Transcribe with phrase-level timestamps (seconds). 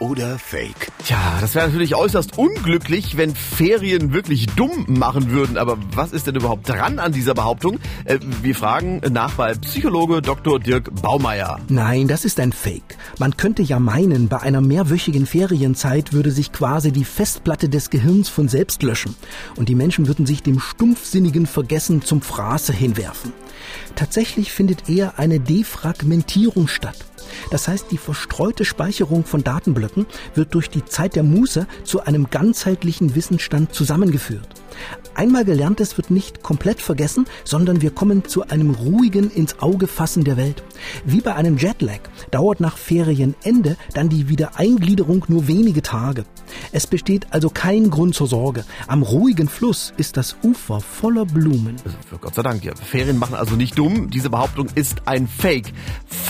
[0.00, 0.88] oder Fake?
[1.04, 5.56] Tja, das wäre natürlich äußerst unglücklich, wenn Ferien wirklich dumm machen würden.
[5.56, 7.78] Aber was ist denn überhaupt dran an dieser Behauptung?
[8.04, 10.58] Äh, wir fragen nach bei Psychologe Dr.
[10.58, 11.60] Dirk Baumeier.
[11.68, 12.96] Nein, das ist ein Fake.
[13.18, 18.28] Man könnte ja meinen, bei einer mehrwöchigen Ferienzeit würde sich quasi die Festplatte des Gehirns
[18.28, 19.14] von selbst löschen
[19.56, 23.32] und die Menschen würden sich dem stumpfsinnigen Vergessen zum Fraße hinwerfen.
[23.94, 26.96] Tatsächlich findet eher eine Defragmentierung statt.
[27.50, 32.30] Das heißt, die verstreute Speicherung von Datenblöcken wird durch die Zeit der Muße zu einem
[32.30, 34.48] ganzheitlichen Wissensstand zusammengeführt.
[35.14, 40.24] Einmal gelerntes wird nicht komplett vergessen, sondern wir kommen zu einem ruhigen ins Auge fassen
[40.24, 40.62] der Welt.
[41.04, 46.24] Wie bei einem Jetlag dauert nach Ferienende dann die Wiedereingliederung nur wenige Tage.
[46.72, 48.64] Es besteht also kein Grund zur Sorge.
[48.86, 51.76] Am ruhigen Fluss ist das Ufer voller Blumen.
[51.84, 52.74] Also, Gott sei Dank, ja.
[52.74, 54.10] Ferien machen also nicht dumm.
[54.10, 55.72] Diese Behauptung ist ein Fake.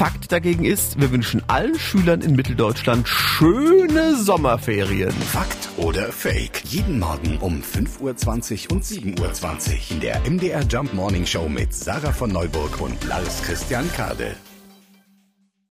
[0.00, 5.12] Fakt dagegen ist, wir wünschen allen Schülern in Mitteldeutschland schöne Sommerferien.
[5.12, 6.62] Fakt oder Fake?
[6.64, 11.74] Jeden Morgen um 5.20 Uhr und 7.20 Uhr in der MDR Jump Morning Show mit
[11.74, 14.36] Sarah von Neuburg und Lars Christian Kade.